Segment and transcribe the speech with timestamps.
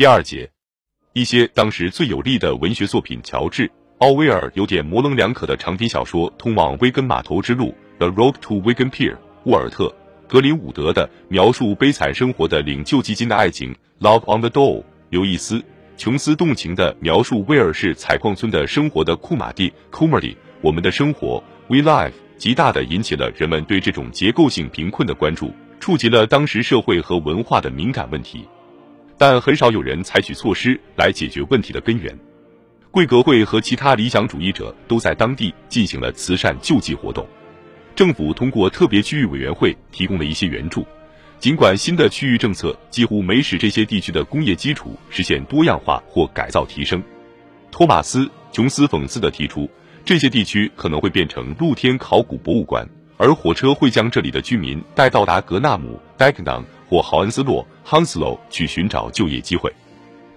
[0.00, 0.50] 第二节，
[1.12, 3.68] 一些当时最有力的文学作品：乔治·
[3.98, 7.66] 奥威尔有点模棱两可的长篇小说《通往威根码头之路》
[7.98, 9.88] （The Road to Wigan Pier）；沃尔特·
[10.26, 15.58] 格林伍德的描述悲惨生活的领救济金的爱情《Love on the Dole》；刘易斯·
[15.98, 28.48] 琼斯动情的描述威尔士采矿村的生活的库马蒂《c o m e r y 我们的生活 We Live） 极大的引起了人们对这种结构性贫困的关注，触及了当时社会和文化的敏感问题。
[29.20, 32.18] 但很少有人采取措施来解决问题的根源。
[32.90, 37.28] 贵格会和其他理想主义者都在当地进行了慈善救济活动。
[37.94, 40.86] 政府通过特别区域委员会提供了一些援助，
[41.38, 47.02] 尽管新的区域政策几乎没使这些地区的工业基础实现多样化或改造提升。
[47.70, 49.68] 托马斯·琼斯讽刺地提出，
[50.02, 57.64] 这些地区可能会变成露天考古博物馆，而火车会将这里的居民带到达格纳姆 （Dagenham） 或豪恩斯洛。
[57.86, 59.72] Hounslow 去寻找就业机会，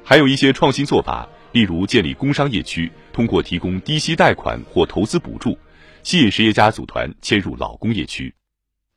[0.03, 5.55] 还有一些创新做法，例如建立工商业区，通过提供低息贷款或投资补助，
[6.01, 8.33] 吸引实业家组团迁入老工业区。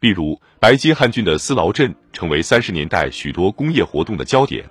[0.00, 4.64] 例如，白金汉郡的斯劳镇成为三十年代许多工业活动的焦点，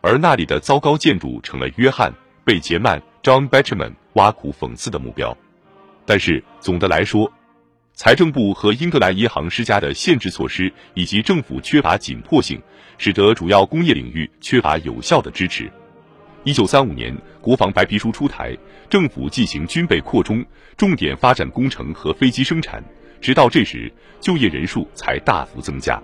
[0.00, 2.12] 而那里的糟糕建筑成了约翰·
[2.44, 5.36] 贝杰曼 （John Betjeman） 挖苦讽刺的目标。
[6.06, 7.32] 但是总的来说，
[7.94, 12.60] 财政部和英格兰银行施加的限制措施，以及政府缺乏紧迫性，
[12.96, 15.70] 使得主要工业领域缺乏有效的支持。
[16.42, 18.56] 一九三五年，国防白皮书出台，
[18.88, 20.44] 政府进行军备扩充，
[20.76, 22.82] 重点发展工程和飞机生产。
[23.20, 26.02] 直到这时，就业人数才大幅增加。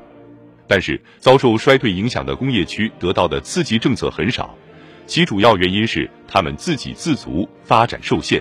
[0.69, 4.55] 但是，遭受衰退影响的工业区得到的刺激政策很少，
[5.07, 8.41] 其主要原因是他们自给自足，发展受限。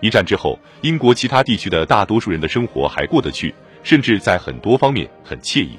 [0.00, 5.78] 一战之后，英国其他地区的大多数人的生活还过得去，甚至在很多方面很惬意。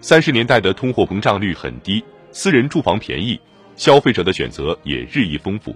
[0.00, 3.40] 三十年代的通货膨胀率很低，私人住房便宜，
[3.76, 5.74] 消费者的选择也日益丰富。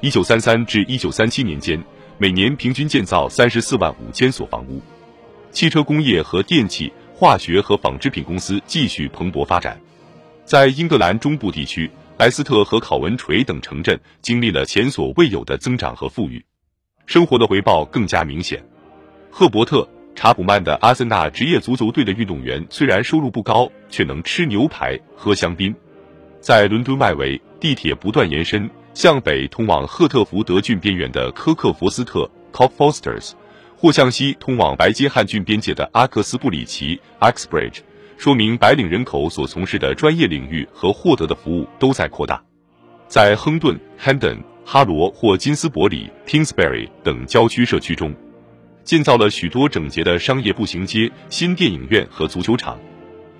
[0.00, 1.82] 一九三三至一九三七年间，
[2.16, 4.80] 每年平均建造三十四万五千所房屋。
[5.50, 9.78] 汽车工业和电气、化学和纺织品公司继续蓬勃发展。
[10.44, 16.42] 在英格兰中部地区，莱斯特和考文垂等城镇经历了前所未有的增长和富裕。
[17.10, 18.64] 生活的回报更加明显。
[19.32, 19.78] 赫伯特·
[20.14, 25.74] 查普曼的阿森纳职业足球队的运动员虽然收入不高，却能吃牛排、喝香槟。
[26.40, 33.32] 在伦敦外围，地铁不断延伸，向北通往赫特福德郡边缘的科克佛斯特 （Cockfosters）
[33.76, 37.80] 或向西通往白金汉郡边界的阿克斯布里奇 （Axbridge），
[38.18, 42.40] 说明白领人口所从事的专业领域和获得的服务都在扩大。
[43.08, 44.38] 在亨顿 （Hendon）。
[44.72, 48.14] 哈罗或金斯伯里 （Kingsbury） 等郊区社区中，
[48.84, 52.78] 建造了许多整洁的商业步行街、新电影院和足球场。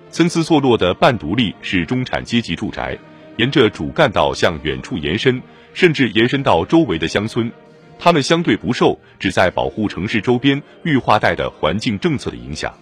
[0.09, 2.97] 参差错落的半独立式中产阶级住宅，
[3.37, 5.41] 沿着主干道向远处延伸，
[5.73, 7.49] 甚至延伸到周围的乡村。
[7.97, 12.73] 它们相对不受旨在保护城市周边绿化带的环境政策的影响。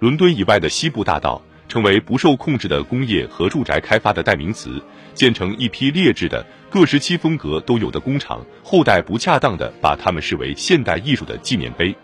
[0.00, 1.40] 伦敦以外的西部大道。
[1.68, 4.82] 成为不受控制的工业和住宅开发的代名词，
[5.14, 11.94] 建成一批劣质的、各时期风格都有的工厂，后代不恰当的把它们视为现代艺术的纪念碑。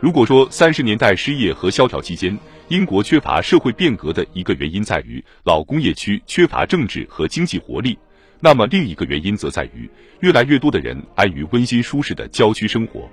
[0.00, 2.36] 如果说三十年代失业和萧条期间，
[2.68, 7.96] 英国缺乏社会变革的一个原因在于老工业区缺乏政治和经济活力，
[8.40, 9.88] 那么另一个原因则在于
[10.20, 13.08] 越来越多的人安于温馨舒适的郊区生活。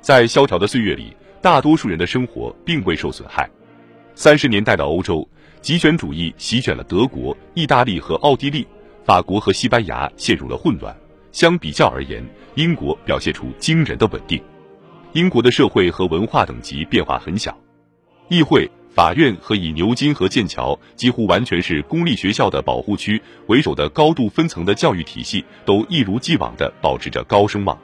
[0.00, 3.48] 在萧条的岁月里，大多数人的生活并未受损害。
[4.18, 5.28] 三十年代的欧洲，
[5.60, 8.66] 极权主义席卷了德国、意大利和奥地利，
[9.04, 10.96] 法国和西班牙陷入了混乱。
[11.32, 14.42] 相比较而言，英国表现出惊人的稳定。
[15.12, 17.54] 英国的社会和文化等级变化很小，
[18.30, 27.78] 议会、法院和以牛津和剑桥几乎完全是公立学校的保护区为首的高度分层的教育体系，都一如既往地保持着高声望。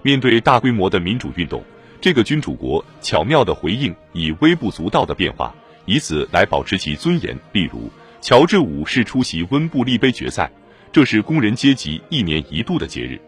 [0.00, 1.62] 面对大规模的民主运动。
[2.00, 5.52] 这个君主国巧妙的回应以微不足道的变化，
[5.84, 7.36] 以此来保持其尊严。
[7.52, 10.50] 例如，乔治五世出席温布利杯决赛，
[10.92, 13.20] 这是工人阶级一年一度的节日。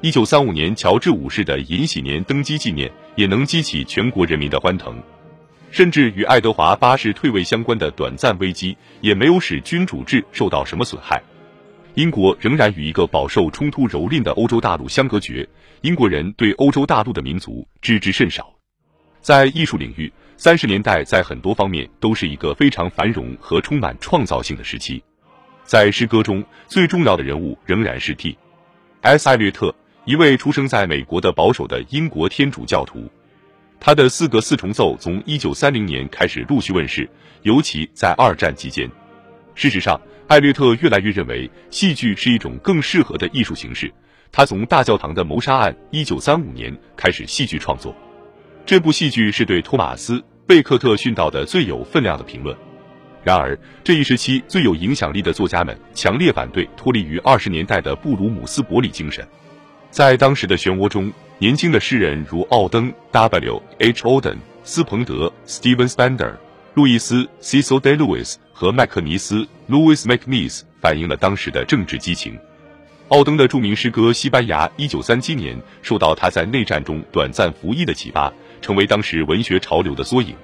[0.00, 4.96] 一九三五年乔治五世的银禧年登基纪念也能激起全国人民的欢腾。
[5.70, 11.20] 甚至与爱德华八世退位相关的短暂危机，也没有使君主制受到什么损害。
[11.94, 15.48] 英国仍然与一个饱受冲突蹂躏的欧洲大陆相隔绝。
[15.82, 18.52] 英国人对欧洲大陆的民族知之甚少。
[19.20, 25.00] 在艺术领域，三十年代在很多方面都是一个非常繁荣和充满创造性的时期。
[25.62, 29.28] 在诗歌中，最重要的人物仍然是 T.S.
[29.28, 29.72] 艾略特，
[30.04, 33.08] 一位出生在美国的保守的英国天主教徒。
[33.78, 37.08] 他的四个四重奏从一九三零年开始陆续问世，
[37.42, 38.90] 尤其在二战期间。
[39.54, 43.92] 事实上，艾略特越来越认为戏剧是一种更适合的艺术形式。
[44.32, 45.76] 他从《大教堂的谋杀案》
[46.06, 47.94] （1935 年）开始戏剧创作。
[48.66, 52.56] 这部戏剧是对托马斯·贝克特殉道的最有分量的评论。
[53.22, 59.26] 然而，这一时期最有影响力的作家们强烈反对脱离于二十年代的布鲁姆斯伯里精神。
[59.90, 63.62] 在当时的漩涡中，年轻的诗人如奥登 （W.
[63.78, 64.02] H.
[64.02, 66.34] Auden）、斯彭德 （Steven Spender）、
[66.74, 72.38] 路易斯 （Cecil Day Lewis） 和麦克尼斯 （Louis MacNeise） 反映了当时的政治激情。
[73.08, 80.34] 奥登的著名诗歌《西班牙》一九三七年受到他在内战中短暂服役的启发，成为当时文学潮流的缩影。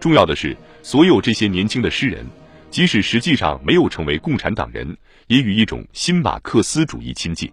[0.00, 2.26] 重要的是，所有这些年轻的诗人，
[2.70, 4.96] 即使实际上没有成为共产党人，
[5.26, 7.50] 也与一种新马克思主义亲近。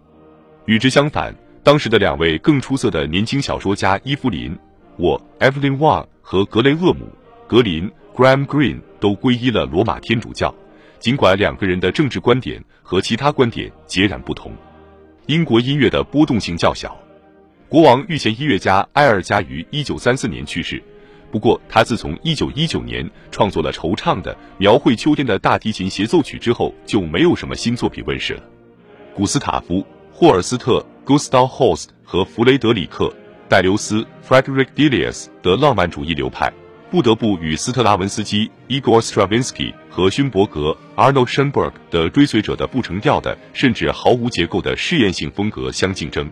[0.64, 4.50] 与之相反，当时的两位更出色的年轻小说家伊芙琳·
[4.96, 7.04] 我 （Evelyn Waugh） 和格雷厄姆·
[7.46, 10.54] 格林 （Graham Green 都皈依了罗马天主教，
[10.98, 14.52] 尽管两个人的政治观点和其他观点截然不同。
[15.26, 16.96] 英国音乐的波动性较小。
[17.68, 20.82] 国王御前音乐家埃尔加于1934年去世，
[21.30, 28.42] 不过他自从1919年创作了惆怅的描绘秋天的大提琴协奏曲之后，就没有什么新作品问世了。
[29.14, 29.86] 古斯塔夫。
[30.14, 33.06] 霍尔斯特 （Gustav Holst） 和弗雷德里克·
[33.48, 36.52] 戴留斯 （Frederick Delius） 的浪漫主义流派，
[36.92, 46.30] 不得不与斯特拉文斯基 （Igor Stravinsky） 和勋伯格 （Arnold Schoenberg） 的追随者的不成调的甚至毫无结构的试验性风格相竞争。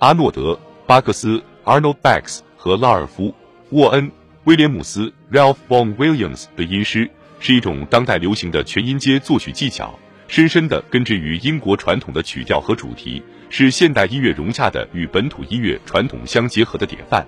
[0.00, 0.52] 阿诺德·
[0.84, 3.28] 巴克斯 （Arnold Bax） 和拉尔夫·
[3.70, 4.08] 沃恩·
[4.42, 7.08] 威廉姆斯 （Ralph Vaughan Williams） 的音诗
[7.38, 9.96] 是一种当代流行的全音阶作曲技巧。
[10.26, 17.24] 深深地根植于英国传统的曲调和主题，是现代音乐融洽的与本土音乐传统相结合的典范。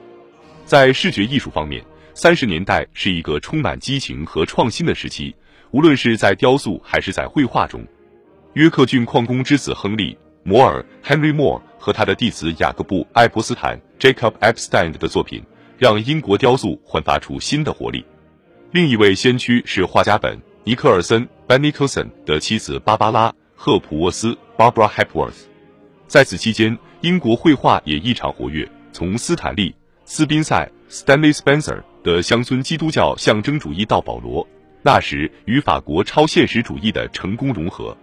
[0.64, 1.80] 在视觉艺术方面，
[2.16, 5.36] 三十年代是一个充满激情和创新的时期，
[5.70, 7.86] 无论是在雕塑还是在绘画中。
[8.54, 15.44] 约克郡矿工之子亨利·摩尔 （Henry Moore） 和他的弟子雅各布·爱泼斯坦 （Jacob Epstein） 的作品，
[15.76, 18.02] 让英国雕塑焕发出新的活力。
[18.70, 20.34] 另一位先驱是画家本·
[20.64, 21.28] 尼克尔森。
[21.46, 25.44] 班尼克森的妻子芭芭拉·赫普沃斯 （Barbara Hepworth）。
[26.08, 28.66] 在此期间，英国绘画也异常活跃。
[28.90, 29.70] 从斯坦利·
[30.06, 34.44] 斯宾塞 （Stanley Spencer） 的乡村基督教象征主义到保罗·
[34.80, 37.96] 那时与法国超现实主义的成功融合，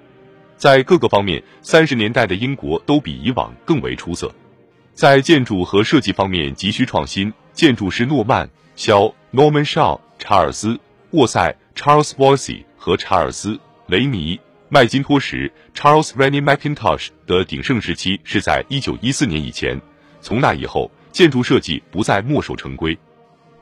[0.58, 4.30] 在各个方面，三十年代的英国都比以往更为出色。
[4.94, 8.46] 在建筑和设计方面急需创新，建筑师诺曼·
[8.76, 10.74] 肖 （Norman Shaw）、查尔斯·
[11.12, 12.66] 沃塞 （Charles Wolsey）。
[12.76, 13.52] 和查尔斯·
[13.88, 14.36] 雷尼·
[14.68, 19.80] 麦金托什 （Charles Rennie Macintosh） 的鼎盛时期是在1914年以前。
[20.20, 22.98] 从那以后，建筑设计不再墨守成规。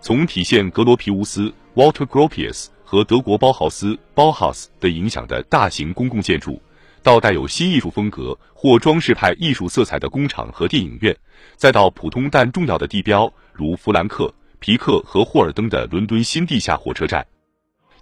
[0.03, 6.59] 从体现格罗皮乌斯 （Walter Gropius） 和德国包豪斯 （Bauhaus） 的影响的大型公共建筑，
[7.03, 11.15] 到带有新艺术风格或装饰派艺术色彩的工厂和电影院，
[11.55, 17.23] 再到普通但重要的地标，如弗兰克、皮克和霍尔登的伦敦新地下火车站。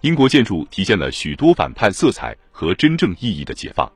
[0.00, 3.86] 英国建筑体现了许多反叛色彩和真正意义的解放。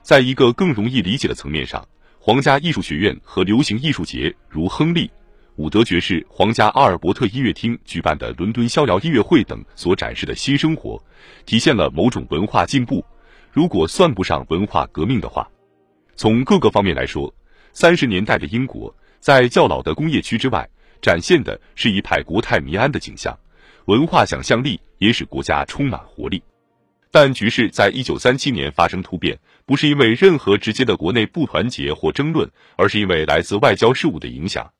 [0.00, 1.84] 在一个更容易理解的层面上，
[2.20, 5.08] 皇家艺术学院和流行艺术节，如亨利·
[5.56, 11.02] 伍德爵士皇家阿尔伯特音乐厅举办的伦敦逍遥音乐会等所展示的新生活，
[11.44, 13.04] 体现了某种文化进步。
[13.50, 15.46] 如果算不上文化革命的话，
[16.16, 17.32] 从各个方面来说，
[17.74, 20.66] 三十年代的英国在较老的工业区之外，
[21.02, 23.38] 展现的是一派国泰民安的景象。
[23.84, 26.42] 文化想象力也使国家充满活力，
[27.10, 34.70] 但局势在一九三七年发生突变，不是因为任何直接的国内不团结或争论，而是因为来自外交事务的影响。